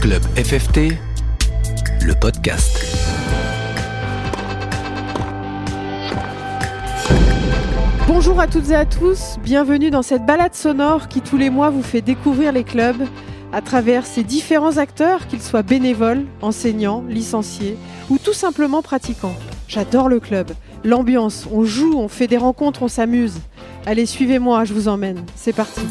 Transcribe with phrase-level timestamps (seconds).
[0.00, 0.92] Club FFT,
[2.02, 2.78] le podcast.
[8.06, 11.70] Bonjour à toutes et à tous, bienvenue dans cette balade sonore qui tous les mois
[11.70, 13.02] vous fait découvrir les clubs
[13.52, 17.76] à travers ces différents acteurs, qu'ils soient bénévoles, enseignants, licenciés
[18.10, 19.36] ou tout simplement pratiquants.
[19.66, 20.52] J'adore le club,
[20.84, 23.40] l'ambiance, on joue, on fait des rencontres, on s'amuse.
[23.86, 25.24] Allez, suivez-moi, je vous emmène.
[25.36, 25.82] C'est parti.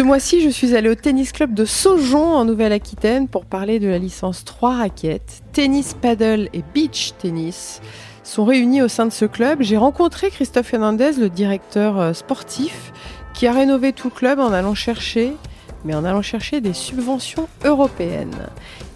[0.00, 3.86] Ce mois-ci, je suis allée au tennis club de Saujon en Nouvelle-Aquitaine pour parler de
[3.86, 7.82] la licence 3 raquettes, tennis paddle et beach tennis
[8.22, 9.58] sont réunis au sein de ce club.
[9.60, 12.94] J'ai rencontré Christophe Hernandez, le directeur euh, sportif,
[13.34, 15.34] qui a rénové tout le club en allant chercher
[15.84, 18.46] mais en allant chercher des subventions européennes.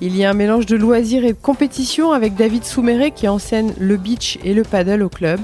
[0.01, 3.73] Il y a un mélange de loisirs et de compétition avec David Souméré qui enseigne
[3.79, 5.41] le beach et le paddle au club.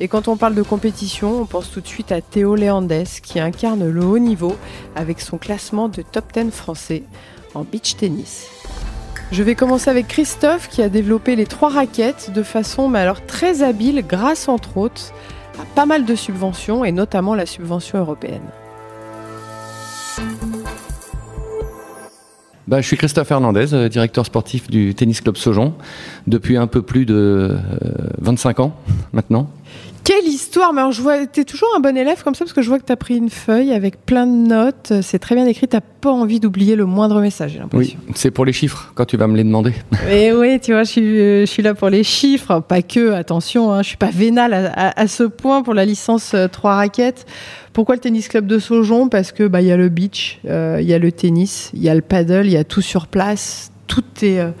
[0.00, 3.40] Et quand on parle de compétition, on pense tout de suite à Théo Léandès qui
[3.40, 4.56] incarne le haut niveau
[4.96, 7.04] avec son classement de top 10 français
[7.54, 8.48] en beach tennis.
[9.30, 13.24] Je vais commencer avec Christophe qui a développé les trois raquettes de façon mais alors
[13.24, 15.12] très habile grâce entre autres
[15.58, 18.42] à pas mal de subventions et notamment la subvention européenne.
[22.72, 25.74] Bah, je suis Christophe Hernandez, euh, directeur sportif du Tennis Club Saujon,
[26.26, 27.54] depuis un peu plus de
[28.22, 28.74] 25 euh, ans
[29.12, 29.50] maintenant.
[30.04, 32.62] Quelle histoire Mais alors, je vois, t'es toujours un bon élève comme ça parce que
[32.62, 34.92] je vois que tu as pris une feuille avec plein de notes.
[35.00, 35.68] C'est très bien écrit.
[35.68, 37.98] T'as pas envie d'oublier le moindre message, j'ai l'impression.
[38.08, 39.72] Oui, c'est pour les chiffres quand tu vas me les demander.
[40.10, 43.12] Et oui, tu vois, je suis, je suis là pour les chiffres, pas que.
[43.12, 46.74] Attention, hein, je suis pas vénal à, à, ce point pour la licence 3 euh,
[46.74, 47.26] raquettes.
[47.72, 49.08] Pourquoi le tennis club de Saujon?
[49.08, 51.82] Parce que bah il y a le beach, euh, il y a le tennis, il
[51.82, 54.52] y a le paddle, il y a tout sur place tout est euh,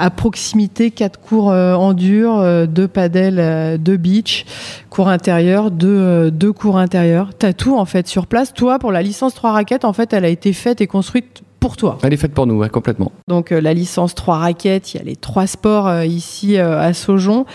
[0.00, 4.44] à proximité, quatre cours euh, en dur, euh, deux paddles, deux beach,
[4.88, 7.30] cours intérieur, deux, deux cours intérieurs.
[7.38, 8.52] T'as tout en fait sur place.
[8.52, 11.76] Toi, pour la licence 3 raquettes, en fait, elle a été faite et construite pour
[11.76, 11.98] toi.
[12.02, 13.12] Elle est faite pour nous, complètement.
[13.28, 17.46] Donc la licence 3 raquettes, il y a les trois sports ici à Saujon.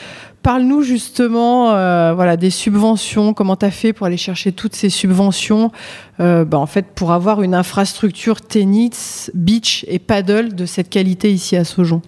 [0.46, 4.92] Parle-nous justement euh, voilà, des subventions, comment tu as fait pour aller chercher toutes ces
[4.92, 5.72] subventions,
[6.20, 11.34] euh, bah, en fait, pour avoir une infrastructure tennis, beach et paddle de cette qualité
[11.34, 12.04] ici à Saujon?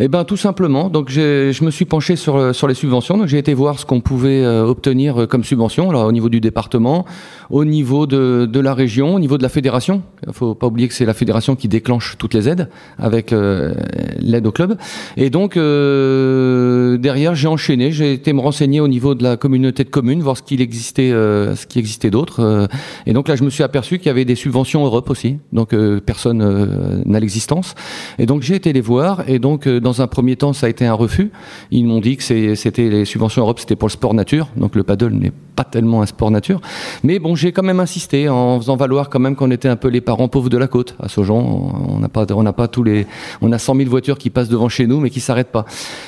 [0.00, 0.88] Eh ben tout simplement.
[0.88, 3.16] Donc je me suis penché sur euh, sur les subventions.
[3.16, 6.28] Donc j'ai été voir ce qu'on pouvait euh, obtenir euh, comme subvention alors au niveau
[6.28, 7.04] du département,
[7.50, 10.02] au niveau de, de la région, au niveau de la fédération.
[10.26, 12.68] Il faut pas oublier que c'est la fédération qui déclenche toutes les aides
[12.98, 14.76] avec l'aide au club.
[15.16, 17.92] Et donc derrière j'ai enchaîné.
[17.92, 21.10] J'ai été me renseigner au niveau de la communauté de communes, voir ce qu'il existait
[21.10, 22.68] ce qui existait d'autres.
[23.06, 25.38] et donc là je me suis aperçu qu'il y avait des subventions Europe aussi.
[25.52, 25.74] Donc
[26.06, 27.74] personne n'a l'existence.
[28.18, 30.86] Et donc j'ai été les voir et donc dans un premier temps, ça a été
[30.86, 31.30] un refus.
[31.70, 32.22] Ils m'ont dit que
[32.54, 34.48] c'était les subventions Europe, c'était pour le sport nature.
[34.56, 36.60] Donc le paddle n'est pas tellement un sport nature.
[37.02, 39.88] Mais bon, j'ai quand même insisté en faisant valoir quand même qu'on était un peu
[39.88, 40.96] les parents pauvres de la côte.
[41.00, 43.06] À Saujon, on n'a pas, on n'a pas tous les,
[43.40, 45.64] on a 100 000 voitures qui passent devant chez nous, mais qui s'arrêtent pas.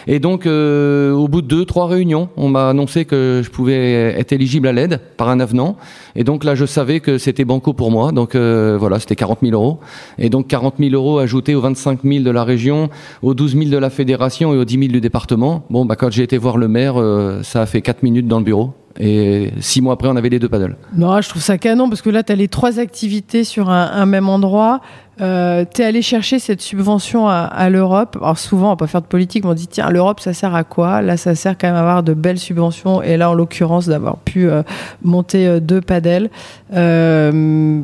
[0.07, 4.15] Et donc, euh, au bout de deux, trois réunions, on m'a annoncé que je pouvais
[4.19, 5.77] être éligible à l'aide par un avenant.
[6.17, 8.11] Et donc là, je savais que c'était banco pour moi.
[8.11, 9.81] Donc euh, voilà, c'était 40 000 euros.
[10.19, 12.89] Et donc 40 000 euros ajoutés aux 25 000 de la région,
[13.23, 15.65] aux 12 000 de la fédération et aux 10 000 du département.
[15.71, 18.39] Bon, bah, quand j'ai été voir le maire, euh, ça a fait 4 minutes dans
[18.39, 18.75] le bureau.
[18.99, 20.77] Et six mois après, on avait les deux paddles.
[20.95, 24.07] Non, je trouve ça canon parce que là, tu as les trois activités sur un,
[24.07, 24.81] même endroit.
[25.21, 28.17] Euh, tu es allé chercher cette subvention à, l'Europe.
[28.21, 30.55] Alors souvent, on va pas faire de politique, mais on dit tiens, l'Europe, ça sert
[30.55, 31.03] à quoi?
[31.03, 33.03] Là, ça sert quand même à avoir de belles subventions.
[33.03, 34.63] Et là, en l'occurrence, d'avoir pu euh,
[35.03, 36.31] monter deux paddles.
[36.71, 37.83] Qu'est-ce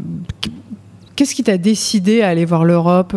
[1.35, 3.15] qui t'a décidé à aller voir l'Europe?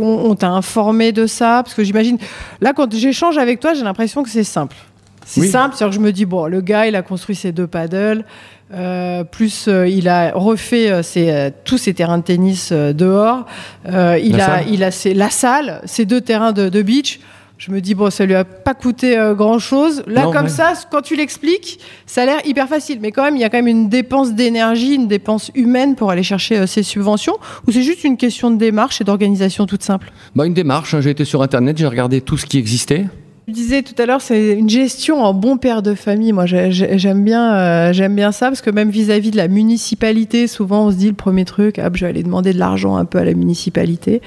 [0.00, 2.18] On, t'a informé de ça Parce que j'imagine,
[2.60, 4.76] là, quand j'échange avec toi, j'ai l'impression que c'est simple.
[5.24, 7.66] C'est simple, c'est-à-dire que je me dis, bon, le gars, il a construit ses deux
[7.66, 8.24] paddles,
[8.72, 13.44] euh, plus euh, il a refait euh, tous ses terrains de tennis dehors,
[13.86, 17.20] il, a, il a la salle, ses deux terrains de, de beach.
[17.58, 20.04] Je me dis, bon, ça lui a pas coûté euh, grand chose.
[20.06, 23.00] Là, comme ça, quand tu l'expliques, ça a l'air hyper facile.
[23.00, 26.12] Mais quand même, il y a quand même une dépense d'énergie, une dépense humaine pour
[26.12, 27.36] aller chercher euh, ces subventions.
[27.66, 30.12] Ou c'est juste une question de démarche et d'organisation toute simple?
[30.36, 30.94] Bah, Une démarche.
[30.94, 31.00] Hein.
[31.00, 33.06] J'ai été sur Internet, j'ai regardé tout ce qui existait.
[33.48, 36.32] Tu disais tout à l'heure, c'est une gestion en bon père de famille.
[36.32, 40.88] Moi, j'aime bien, euh, j'aime bien ça parce que même vis-à-vis de la municipalité, souvent
[40.88, 43.16] on se dit le premier truc, ah, je vais aller demander de l'argent un peu
[43.16, 44.20] à la municipalité.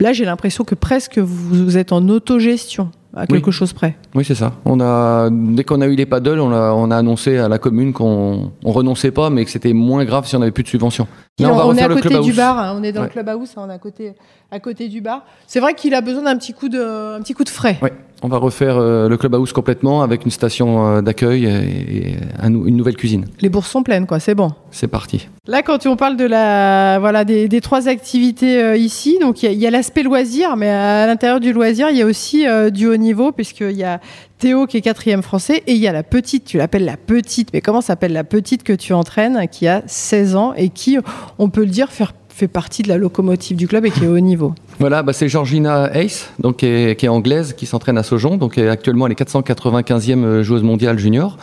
[0.00, 3.96] Là, j'ai l'impression que presque vous, êtes en autogestion à quelque chose près.
[4.16, 4.54] Oui, c'est ça.
[4.64, 7.58] On a, dès qu'on a eu les paddles, on a, on a annoncé à la
[7.58, 10.68] commune qu'on on renonçait pas, mais que c'était moins grave si on n'avait plus de
[10.68, 11.06] subventions.
[11.38, 12.76] Là, on, est à côté du bar, hein.
[12.76, 13.66] on est dans le club house, hein.
[13.66, 14.14] on est à côté,
[14.50, 15.24] à côté du bar.
[15.46, 17.78] C'est vrai qu'il a besoin d'un petit coup de, un petit coup de frais.
[17.80, 17.90] Oui.
[18.22, 22.48] On va refaire euh, le clubhouse complètement avec une station euh, d'accueil et, et un-
[22.64, 23.26] une nouvelle cuisine.
[23.40, 24.52] Les bourses sont pleines, quoi, c'est bon.
[24.70, 25.28] C'est parti.
[25.46, 29.52] Là, quand on parle de la, voilà, des, des trois activités euh, ici, donc il
[29.52, 32.96] y a- l'aspect loisir, mais à l'intérieur du loisir, il y a aussi du haut
[32.96, 34.00] niveau, puisqu'il y a
[34.38, 37.50] Théo qui est quatrième français, et il y a la petite, tu l'appelles la petite,
[37.52, 40.96] mais comment s'appelle la petite que tu entraînes, qui a 16 ans et qui,
[41.38, 44.06] on peut le dire, fait, fait partie de la locomotive du club et qui est
[44.08, 44.54] au haut niveau?
[44.78, 48.36] Voilà, bah, c'est Georgina Ace, donc, qui, est, qui est anglaise, qui s'entraîne à Sojon.
[48.36, 51.36] Donc, est actuellement, elle est 495e joueuse mondiale junior.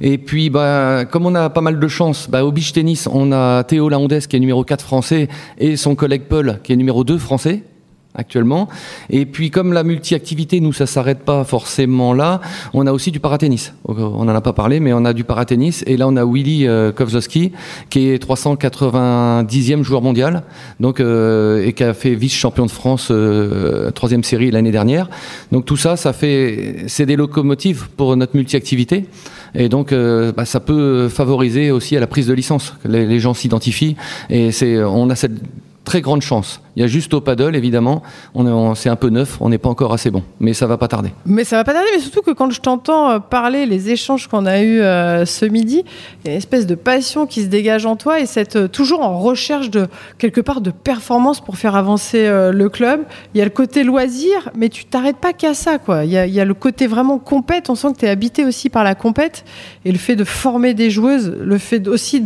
[0.00, 3.32] Et puis, bah, comme on a pas mal de chance, bah, au beach tennis, on
[3.32, 5.28] a Théo Laondès, qui est numéro 4 français,
[5.58, 7.62] et son collègue Paul, qui est numéro 2 français
[8.16, 8.68] actuellement.
[9.10, 12.40] Et puis comme la multi-activité, nous, ça s'arrête pas forcément là,
[12.74, 13.70] on a aussi du paratennis.
[13.84, 15.82] On n'en a pas parlé, mais on a du paratennis.
[15.86, 17.52] Et là, on a Willy euh, Kovzowski,
[17.90, 20.42] qui est 390e joueur mondial,
[20.80, 25.08] donc, euh, et qui a fait vice-champion de France, euh, troisième série l'année dernière.
[25.52, 29.06] Donc tout ça, ça fait, c'est des locomotives pour notre multi-activité.
[29.54, 32.74] Et donc, euh, bah, ça peut favoriser aussi à la prise de licence.
[32.84, 33.96] Les, les gens s'identifient
[34.28, 35.32] et c'est, on a cette
[35.86, 36.60] très grande chance.
[36.74, 38.02] Il y a juste au paddle, évidemment,
[38.74, 41.10] c'est un peu neuf, on n'est pas encore assez bon, mais ça va pas tarder.
[41.24, 44.26] Mais ça va pas tarder, mais surtout que quand je t'entends euh, parler, les échanges
[44.26, 45.84] qu'on a eus euh, ce midi,
[46.22, 48.68] il y a une espèce de passion qui se dégage en toi et cette euh,
[48.68, 49.86] toujours en recherche de
[50.18, 53.02] quelque part de performance pour faire avancer le club.
[53.32, 56.04] Il y a le côté loisir, mais tu t'arrêtes pas qu'à ça, quoi.
[56.04, 57.70] Il y, a, le côté vraiment compète.
[57.70, 59.44] On sent que tu es habité aussi par la compète
[59.84, 62.20] et le fait de former des joueuses, le fait aussi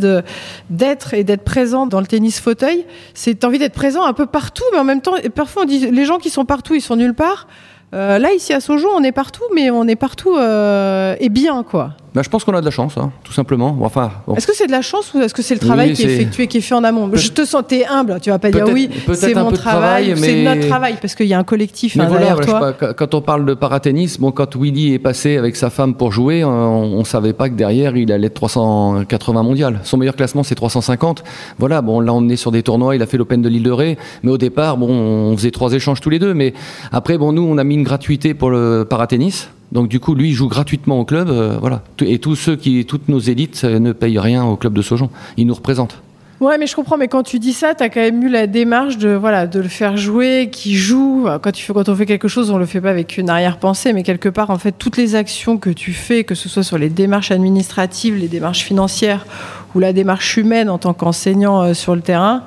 [0.70, 2.84] d'être et d'être présent dans le tennis fauteuil.
[3.14, 5.90] C'est t'as envie d'être présent un peu partout, mais en même temps, parfois on dit
[5.90, 7.46] les gens qui sont partout, ils sont nulle part.
[7.92, 11.64] Euh, là, ici à Sojon, on est partout, mais on est partout euh, et bien,
[11.64, 11.94] quoi.
[12.14, 13.78] Bah, je pense qu'on a de la chance, hein, tout simplement.
[13.82, 14.34] Enfin, bon.
[14.34, 16.14] Est-ce que c'est de la chance ou est-ce que c'est le travail Oui, qui est
[16.14, 17.08] effectué, qui est fait en amont?
[17.14, 20.66] Je te sens, t'es humble, tu vas pas dire oui, c'est mon travail, c'est notre
[20.68, 22.78] travail, parce qu'il y a un collectif Mais hein, voilà, derrière voilà, je toi.
[22.80, 25.94] sais pas, quand- on parle de paratennis, bon, quand Willy est passé avec sa femme
[25.94, 29.80] pour jouer, on, on savait pas que derrière il allait être 380 mondial.
[29.84, 31.22] Son meilleur classement c'est 350.
[31.58, 33.70] Voilà, bon, on l'a emmené sur des tournois, il a fait l'Open de l'île de
[33.70, 36.54] Ré, mais au départ, bon, on faisait trois échanges tous les deux, mais
[36.90, 39.46] après, bon, nous, on a mis une gratuité pour le paratennis.
[39.72, 41.82] Donc du coup, lui, il joue gratuitement au club, euh, voilà.
[42.00, 45.10] Et tous ceux qui, toutes nos élites euh, ne payent rien au club de Sojon.
[45.36, 46.02] Ils nous représentent.
[46.40, 46.96] Ouais, mais je comprends.
[46.96, 49.68] Mais quand tu dis ça, t'as quand même eu la démarche de voilà de le
[49.68, 51.28] faire jouer, qui joue.
[51.42, 53.92] Quand tu fais, quand on fait quelque chose, on le fait pas avec une arrière-pensée,
[53.92, 56.78] mais quelque part, en fait, toutes les actions que tu fais, que ce soit sur
[56.78, 59.26] les démarches administratives, les démarches financières
[59.74, 62.42] ou la démarche humaine en tant qu'enseignant euh, sur le terrain,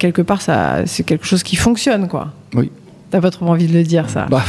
[0.00, 2.32] quelque part, ça, c'est quelque chose qui fonctionne, quoi.
[2.52, 2.72] Oui.
[3.10, 4.26] T'as pas trop envie de le dire, ça.
[4.28, 4.42] Bah,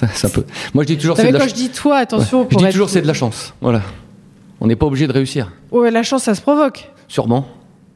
[0.00, 0.44] ça, ça peut.
[0.74, 2.40] Moi, je dis toujours, c'est de la quand je dis toi, attention.
[2.40, 2.44] Ouais.
[2.44, 3.54] Je pour dis être- toujours, c'est de la chance.
[3.60, 3.82] Voilà.
[4.60, 5.50] On n'est pas obligé de réussir.
[5.70, 6.90] Ouais, la chance, ça se provoque.
[7.08, 7.46] Sûrement.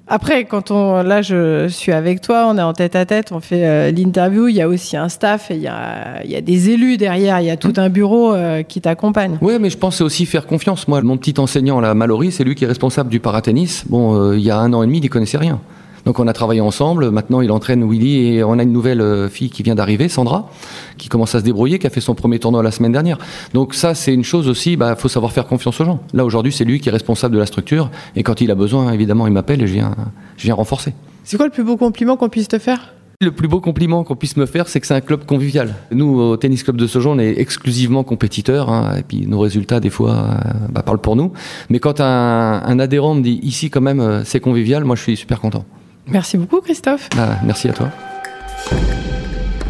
[0.06, 3.40] Après, quand on, là, je suis avec toi, on est en tête à tête, on
[3.40, 4.48] fait euh, l'interview.
[4.48, 6.98] Il y a aussi un staff et il y a, il y a des élus
[6.98, 7.40] derrière.
[7.40, 9.38] Il y a tout un bureau euh, qui t'accompagne.
[9.40, 10.88] Oui, mais je pense aussi faire confiance.
[10.88, 13.82] Moi, mon petit enseignant, là, Mallory, c'est lui qui est responsable du paratennis.
[13.88, 15.58] Bon, euh, il y a un an et demi, il n'y connaissait rien.
[16.04, 17.10] Donc on a travaillé ensemble.
[17.10, 20.50] Maintenant, il entraîne Willy et on a une nouvelle euh, fille qui vient d'arriver, Sandra,
[20.98, 23.18] qui commence à se débrouiller, qui a fait son premier tournoi la semaine dernière.
[23.52, 24.72] Donc ça, c'est une chose aussi.
[24.72, 26.00] Il bah, faut savoir faire confiance aux gens.
[26.12, 27.90] Là, aujourd'hui, c'est lui qui est responsable de la structure.
[28.16, 29.94] Et quand il a besoin, évidemment, il m'appelle et je viens,
[30.36, 30.92] je viens renforcer.
[31.24, 32.92] C'est quoi le plus beau compliment qu'on puisse te faire?
[33.20, 35.74] Le plus beau compliment qu'on puisse me faire, c'est que c'est un club convivial.
[35.92, 39.78] Nous, au tennis club de Sojon, on est exclusivement compétiteurs, hein, et puis nos résultats,
[39.78, 41.32] des fois, euh, bah, parlent pour nous.
[41.70, 45.02] Mais quand un, un adhérent me dit ici, quand même, euh, c'est convivial, moi, je
[45.02, 45.64] suis super content.
[46.06, 47.08] Merci beaucoup, Christophe.
[47.16, 47.90] Bah, merci à toi.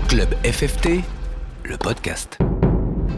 [0.09, 1.01] Club FFT,
[1.65, 2.39] le podcast.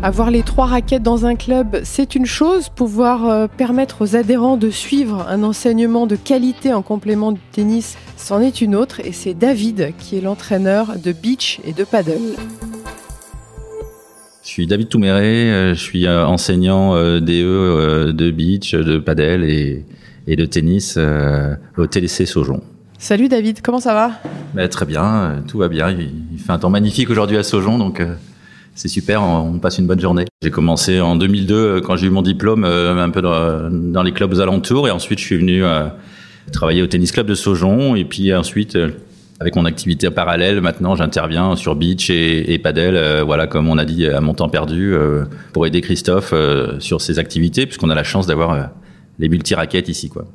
[0.02, 2.68] Avoir les trois raquettes dans un club, c'est une chose.
[2.68, 7.96] Pouvoir euh, permettre aux adhérents de suivre un enseignement de qualité en complément du tennis,
[8.16, 9.00] c'en est une autre.
[9.00, 12.36] Et c'est David qui est l'entraîneur de beach et de paddle.
[14.42, 19.84] Je suis David Touméré, euh, je suis euh, enseignant DE de beach, de padel et,
[20.26, 22.62] et de tennis euh, au TLC Saujon.
[22.98, 24.12] Salut David, comment ça va?
[24.54, 25.90] Bah, très bien, euh, tout va bien.
[25.90, 28.14] Il, fait un temps magnifique aujourd'hui à Saujon, donc euh,
[28.74, 30.24] c'est super, on, passe une bonne journée.
[30.42, 34.32] J'ai commencé en 2002 euh, quand j'ai eu mon diplôme un peu dans, les clubs
[34.32, 35.62] aux alentours et ensuite je suis venu
[36.52, 38.78] travailler au tennis club de Saujon et puis ensuite
[39.40, 43.76] avec mon activité parallèle, maintenant j'interviens sur beach et, et padel, euh, voilà comme on
[43.76, 44.94] a dit à mon temps perdu,
[45.52, 46.32] pour aider Christophe
[46.78, 48.70] sur ses activités puisqu'on a la chance d'avoir
[49.18, 50.26] les multi-raquettes ici quoi.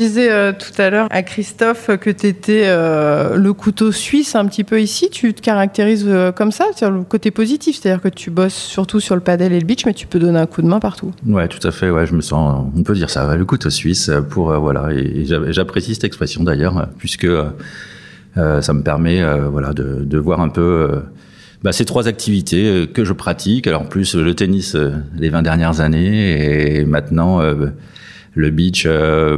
[0.00, 4.64] Disais euh, tout à l'heure à Christophe que tu étais le couteau suisse un petit
[4.64, 5.10] peu ici.
[5.10, 8.98] Tu te caractérises euh, comme ça, c'est le côté positif, c'est-à-dire que tu bosses surtout
[8.98, 11.12] sur le padel et le beach, mais tu peux donner un coup de main partout.
[11.26, 11.90] Ouais, tout à fait.
[11.90, 14.88] Ouais, je me sens, on peut dire ça, le couteau suisse pour euh, voilà.
[14.94, 17.50] Et, et j'a- j'apprécie cette expression d'ailleurs, euh, puisque euh,
[18.38, 21.00] euh, ça me permet, euh, voilà, de, voir un peu euh,
[21.62, 23.66] bah, ces trois activités euh, que je pratique.
[23.66, 27.66] Alors en plus le tennis euh, les 20 dernières années et maintenant euh,
[28.34, 28.86] le beach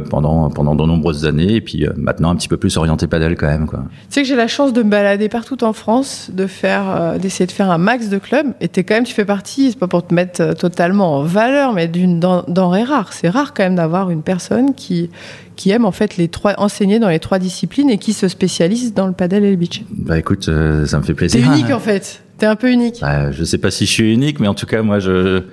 [0.09, 3.47] pendant pendant de nombreuses années et puis maintenant un petit peu plus orienté padel quand
[3.47, 3.85] même quoi.
[3.89, 7.47] Tu sais que j'ai la chance de me balader partout en France, de faire d'essayer
[7.47, 9.87] de faire un max de clubs et es quand même tu fais partie, c'est pas
[9.87, 13.13] pour te mettre totalement en valeur mais d'une denrée rare.
[13.13, 15.09] C'est rare quand même d'avoir une personne qui
[15.55, 18.93] qui aime en fait les trois enseigner dans les trois disciplines et qui se spécialise
[18.93, 19.83] dans le padel et le beach.
[19.89, 20.45] Bah écoute,
[20.85, 21.41] ça me fait plaisir.
[21.41, 22.23] T'es unique en fait.
[22.37, 22.99] T'es un peu unique.
[23.01, 25.43] Bah, je sais pas si je suis unique, mais en tout cas, moi, je,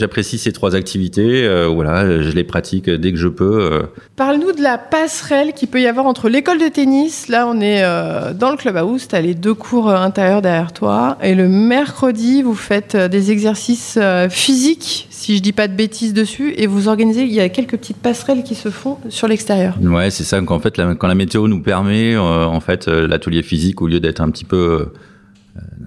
[0.00, 1.44] J'apprécie ces trois activités.
[1.44, 3.60] Euh, voilà, je les pratique dès que je peux.
[3.60, 3.82] Euh.
[4.16, 7.28] Parle-nous de la passerelle qu'il peut y avoir entre l'école de tennis.
[7.28, 9.08] Là, on est euh, dans le clubhouse.
[9.08, 11.18] Tu as les deux cours intérieurs derrière toi.
[11.22, 13.98] Et le mercredi, vous faites des exercices
[14.30, 16.54] physiques, si je dis pas de bêtises dessus.
[16.56, 19.74] Et vous organisez, il y a quelques petites passerelles qui se font sur l'extérieur.
[19.82, 20.40] Ouais, c'est ça.
[20.42, 24.30] En fait, quand la météo nous permet, en fait, l'atelier physique, au lieu d'être un
[24.30, 24.86] petit peu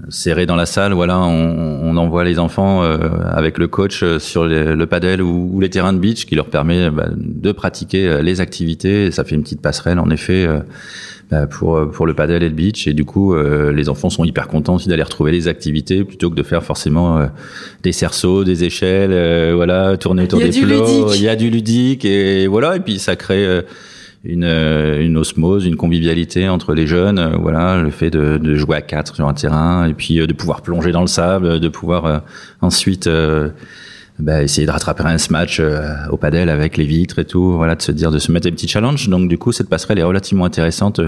[0.10, 2.98] serré dans la salle, voilà, on, envoie les enfants euh,
[3.32, 6.90] avec le coach euh, sur le padel ou, les terrains de beach, qui leur permet
[6.90, 9.12] bah, de pratiquer euh, les activités.
[9.12, 10.48] ça fait une petite passerelle, en effet,
[11.30, 12.88] bah, pour pour le padel et le beach.
[12.88, 16.36] Et du coup, les enfants sont hyper contents aussi d'aller retrouver les activités plutôt que
[16.36, 17.28] de faire forcément
[17.84, 21.14] des cerceaux, des échelles, voilà, tourner autour des flots.
[21.14, 22.76] Il y a du ludique et voilà.
[22.76, 23.64] Et puis ça crée
[24.24, 27.20] une, euh, une osmose, une convivialité entre les jeunes.
[27.20, 30.28] Euh, voilà, le fait de, de, jouer à quatre sur un terrain et puis euh,
[30.28, 32.24] de pouvoir plonger dans le sable, de pouvoir
[32.62, 33.10] ensuite
[34.20, 35.62] bah, essayer de rattraper un match
[36.10, 37.54] au padel avec les vitres et tout.
[37.54, 39.10] Voilà, de se dire de se mettre des petits challenges.
[39.10, 41.02] Donc du coup, cette passerelle est relativement intéressante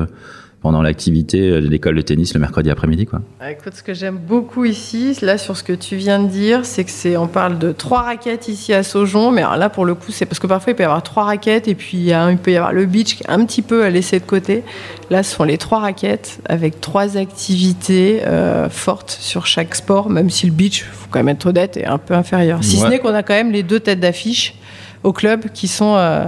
[0.65, 3.05] pendant l'activité de l'école de tennis le mercredi après-midi.
[3.05, 3.22] Quoi.
[3.39, 6.65] Ah, écoute, ce que j'aime beaucoup ici, là sur ce que tu viens de dire,
[6.65, 9.86] c'est que c'est, on parle de trois raquettes ici à Saujon, mais alors là pour
[9.86, 12.38] le coup, c'est parce que parfois il peut y avoir trois raquettes et puis il,
[12.41, 14.63] peut y avoir le beach qui est un petit peu à laisser de côté.
[15.12, 20.31] Là, ce sont les trois raquettes avec trois activités euh, fortes sur chaque sport, même
[20.31, 22.63] si le beach, faut quand même être honnête, est un peu inférieur.
[22.63, 24.55] Si ce n'est qu'on a quand même les deux têtes d'affiche
[25.03, 26.25] au club qui sont euh,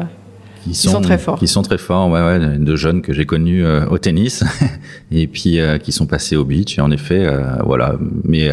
[0.68, 1.40] qui sont, très forts.
[1.40, 4.44] Qui sont très forts, ouais, ouais, de jeunes que j'ai connus euh, au tennis
[5.12, 6.78] et puis euh, qui sont passés au beach.
[6.78, 7.96] Et en effet, euh, voilà.
[8.24, 8.50] Mais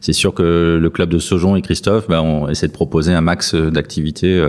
[0.00, 3.20] c'est sûr que le club de Saujon et Christophe, ben, on essaie de proposer un
[3.20, 4.46] max d'activités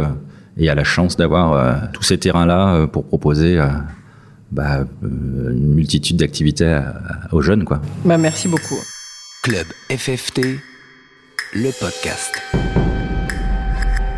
[0.57, 3.59] et a la chance d'avoir tous ces terrains-là pour proposer.
[4.49, 6.79] Bah, une multitude d'activités
[7.33, 7.65] aux jeunes.
[7.65, 7.81] Quoi.
[8.05, 8.79] Bah, merci beaucoup.
[9.43, 10.41] Club FFT,
[11.53, 12.41] le podcast.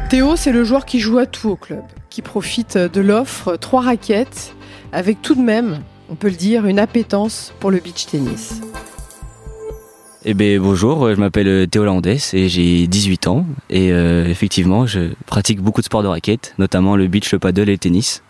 [0.09, 3.81] Théo, c'est le joueur qui joue à tout au club qui profite de l'offre trois
[3.81, 4.55] raquettes
[4.91, 8.61] avec tout de même, on peut le dire, une appétence pour le beach tennis.
[10.25, 13.45] Eh bien, bonjour, je m'appelle Théo Landès et j'ai 18 ans.
[13.69, 17.69] Et euh, effectivement, je pratique beaucoup de sports de raquettes, notamment le beach, le paddle
[17.69, 18.23] et le tennis.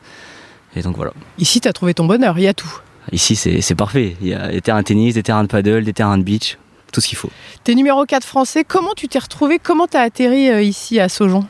[0.76, 1.14] Et donc voilà.
[1.38, 2.82] Ici, tu as trouvé ton bonheur, il y a tout.
[3.14, 4.18] Ici, c'est parfait.
[4.22, 6.58] Il y a des terrains de tennis, des terrains de paddle, des terrains de beach,
[6.92, 7.32] tout ce qu'il faut.
[7.64, 8.66] T'es numéro 4 français.
[8.68, 9.58] Comment tu t'es retrouvé?
[9.58, 11.46] Comment tu as atterri euh, ici à Saujon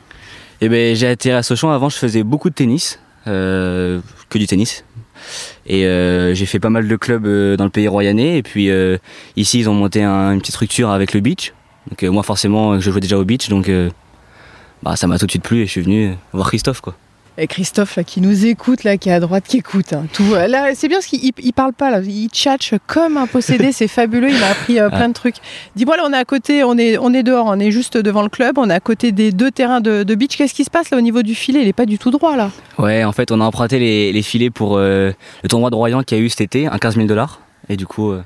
[0.60, 1.70] eh ben, j'ai atterri à Sochaux.
[1.70, 4.84] Avant, je faisais beaucoup de tennis, euh, que du tennis.
[5.66, 8.38] Et euh, j'ai fait pas mal de clubs euh, dans le pays royanais.
[8.38, 8.70] Et puis
[9.36, 11.52] ici, ils ont monté une petite structure avec le beach.
[11.88, 13.70] Donc moi, forcément, je jouais déjà au beach, donc
[14.82, 16.82] bah, ça m'a tout de suite plu et je suis venu voir Christophe.
[17.46, 19.92] Christophe là, qui nous écoute, là, qui est à droite, qui écoute.
[19.92, 20.34] Hein, tout.
[20.34, 22.00] Là, c'est bien parce qu'il il parle pas, là.
[22.00, 25.36] il tchatche comme un possédé, c'est fabuleux, il m'a appris euh, plein de trucs.
[25.76, 28.22] Dis-moi, là, on est à côté, on est, on est dehors, on est juste devant
[28.22, 30.36] le club, on est à côté des deux terrains de, beach.
[30.36, 31.62] Qu'est-ce qui se passe là au niveau du filet?
[31.62, 32.50] Il est pas du tout droit là.
[32.78, 36.14] Ouais, en fait, on a emprunté les, filets pour euh, le tournoi de Royan qui
[36.14, 37.40] a eu cet été, un 15 000 dollars.
[37.68, 38.22] Et du coup, euh,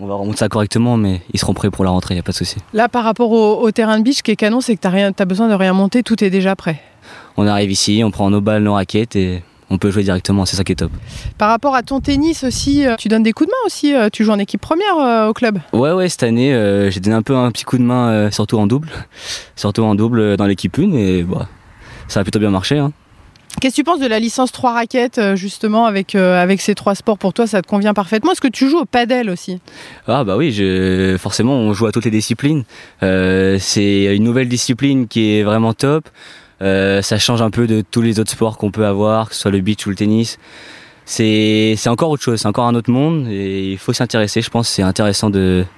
[0.00, 2.22] on va remonter ça correctement, mais ils seront prêts pour la rentrée, il n'y a
[2.22, 2.56] pas de souci.
[2.72, 5.24] Là, par rapport au, terrain de beach, ce qui est canon, c'est que tu as,
[5.26, 6.80] besoin de rien monter, tout est déjà prêt.
[7.36, 10.56] On arrive ici, on prend nos balles, nos raquettes et on peut jouer directement, c'est
[10.56, 10.90] ça qui est top.
[11.38, 14.08] Par rapport à ton tennis aussi, euh, tu donnes des coups de main aussi, euh,
[14.12, 16.50] tu joues en équipe première euh, au club Ouais, ouais, cette année,
[16.90, 18.88] j'ai donné un peu un petit coup de main, surtout en double,
[19.56, 21.48] surtout en double dans l'équipe 1 et bah,
[22.08, 22.78] ça a plutôt bien marché.
[22.78, 22.92] Hein.
[23.60, 27.18] Qu'est-ce que tu penses de la licence 3 raquettes, justement, avec, avec ces trois sports
[27.18, 28.32] Pour toi, ça te convient parfaitement?
[28.32, 29.60] Est-ce que tu joues au padel aussi?
[30.06, 31.16] Ah, bah oui, je...
[31.18, 32.64] forcément, on joue à toutes les disciplines.
[33.00, 36.08] c'est une nouvelle discipline qui est vraiment top.
[36.62, 39.42] Euh, ça change un peu de tous les autres sports qu'on peut avoir, que ce
[39.42, 40.38] soit le beach ou le tennis.
[41.06, 44.68] C'est encore autre chose, c'est encore un autre monde et il faut s'intéresser, je pense,
[44.68, 45.28] c'est intéressant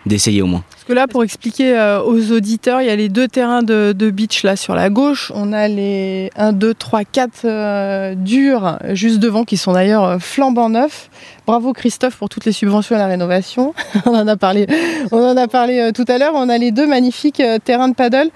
[0.04, 0.62] d'essayer au moins.
[0.70, 4.10] Parce que là, pour expliquer euh, aux auditeurs, il y a les deux terrains de,
[4.10, 5.32] beach là sur la gauche.
[5.34, 11.08] On a les 1, 2, 3, 4 durs juste devant qui sont d'ailleurs flambant neufs.
[11.46, 13.72] Bravo Christophe pour toutes les subventions à la rénovation.
[14.04, 14.66] on en a parlé,
[15.12, 16.34] on en a parlé euh, tout à l'heure.
[16.34, 18.28] On a les deux magnifiques terrains de paddle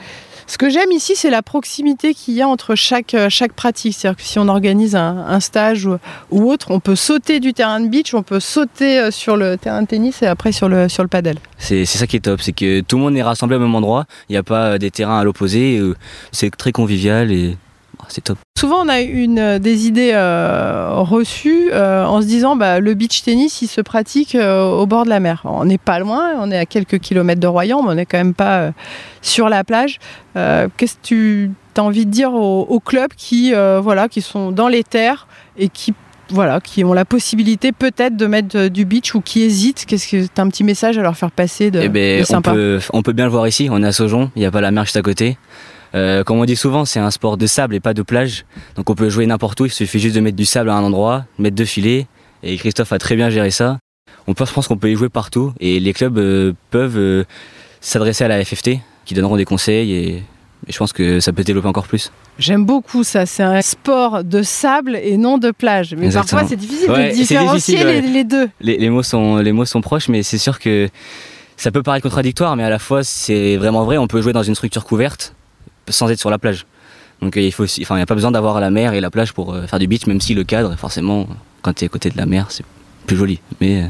[0.48, 3.94] Ce que j'aime ici, c'est la proximité qu'il y a entre chaque, euh, pratique.
[3.94, 5.88] C'est-à-dire que si on organise un, stage
[6.30, 9.56] ou, autre, on peut sauter du terrain de beach, on peut sauter euh, sur le
[9.56, 11.38] terrain de tennis et après sur le, sur le paddle.
[11.58, 14.06] C'est ça qui est top, c'est que tout le monde est rassemblé au même endroit.
[14.28, 15.80] Il n'y a pas des terrains à l'opposé.
[16.30, 17.56] C'est très convivial et
[18.08, 18.38] c'est top.
[18.58, 22.94] Souvent, on a une euh, des idées euh, reçues euh, en se disant bah, le
[22.94, 25.42] beach tennis, il se pratique euh, au bord de la mer.
[25.44, 28.18] On n'est pas loin, on est à quelques kilomètres de Royan, mais on n'est quand
[28.18, 28.72] même pas
[29.20, 29.98] sur la plage.
[30.34, 34.68] Qu'est-ce que tu as envie de dire aux, aux clubs qui, voilà, qui sont dans
[34.68, 35.26] les terres
[35.58, 35.92] et qui
[36.30, 39.84] voilà, qui ont la possibilité peut-être de mettre du beach ou qui hésitent?
[39.86, 42.24] Qu'est-ce que tu as un petit message à leur faire passer de, eh ben, de
[42.24, 42.50] sympa?
[42.50, 44.50] on peut, on peut bien le voir ici, on est à Saujon, il n'y a
[44.50, 45.38] pas la mer juste à côté.
[45.96, 48.44] Euh, comme on dit souvent, c'est un sport de sable et pas de plage.
[48.76, 50.82] Donc on peut jouer n'importe où, il suffit juste de mettre du sable à un
[50.82, 52.06] endroit, mettre deux filets.
[52.42, 53.78] Et Christophe a très bien géré ça.
[54.26, 55.52] On peut, je pense qu'on peut y jouer partout.
[55.58, 57.24] Et les clubs euh, peuvent euh,
[57.80, 58.72] s'adresser à la FFT,
[59.04, 59.92] qui donneront des conseils.
[59.92, 60.08] Et,
[60.68, 62.12] et je pense que ça peut développer encore plus.
[62.38, 63.24] J'aime beaucoup ça.
[63.24, 65.94] C'est un sport de sable et non de plage.
[65.96, 66.40] Mais Exactement.
[66.40, 68.00] parfois, c'est difficile Ouais, de différencier difficile, ouais.
[68.02, 68.48] les, les deux.
[68.60, 70.88] Les, les mots sont, les mots sont proches, mais c'est sûr que
[71.56, 73.96] ça peut paraître contradictoire, mais à la fois c'est vraiment vrai.
[73.96, 75.34] On peut jouer dans une structure couverte
[75.88, 76.66] sans être sur la plage.
[77.22, 79.00] Donc euh, il faut, aussi- enfin, il n'y a pas besoin d'avoir la mer et
[79.00, 81.26] la plage pour euh, faire du beach, même si le cadre, forcément,
[81.62, 82.64] quand tu es à côté de la mer, c'est
[83.06, 83.40] plus joli.
[83.60, 83.86] Mais euh,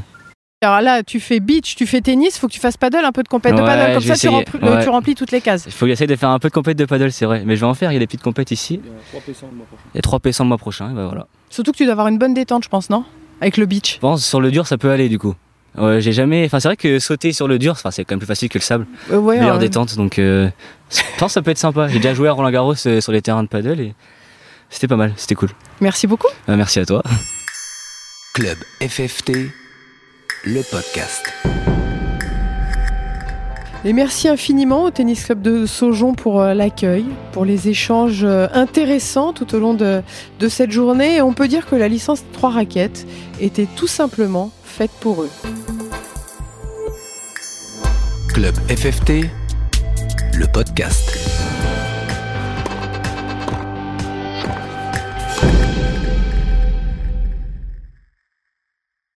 [0.62, 3.22] Alors là, tu fais beach, tu fais tennis, faut que tu fasses paddle, un peu
[3.22, 3.94] de compète de paddle.
[3.94, 4.82] Comme ça, tu remplis, Ouais.
[4.82, 5.64] tu remplis toutes les cases.
[5.66, 7.42] il faut essayer de faire un peu de compète de paddle, c'est vrai.
[7.44, 8.80] Mais je vais en faire, il y a des petites compètes ici.
[8.84, 9.82] Il y a 3 P100 le mois prochain.
[9.94, 11.26] Il y a 3 P100 le mois prochain, et ben voilà.
[11.50, 13.04] Surtout que tu dois avoir une bonne détente, je pense, non?
[13.40, 13.94] Avec le beach.
[13.94, 15.34] Je pense sur le dur, ça peut aller du coup.
[15.76, 16.44] Ouais, j'ai jamais.
[16.46, 18.56] Enfin, c'est vrai que sauter sur le dur, enfin, c'est quand même plus facile que
[18.56, 18.86] le sable.
[19.12, 20.48] Euh, ouais, meilleure euh, détente, donc euh,
[20.90, 21.88] je pense que ça peut être sympa.
[21.88, 23.94] J'ai déjà joué à Roland Garros euh, sur les terrains de paddle et
[24.70, 25.50] c'était pas mal, c'était cool.
[25.80, 26.28] Merci beaucoup.
[26.48, 27.02] Euh, merci à toi.
[28.34, 29.32] Club FFT,
[30.44, 31.32] le podcast.
[33.84, 39.32] Et merci infiniment au Tennis Club de Saujon pour euh, l'accueil, pour les échanges intéressants
[39.32, 40.02] tout au long de,
[40.40, 41.16] de cette journée.
[41.16, 43.06] Et on peut dire que la licence 3 raquettes
[43.40, 45.30] était tout simplement faite pour eux.
[48.34, 49.30] Club FFT,
[50.36, 51.15] le podcast.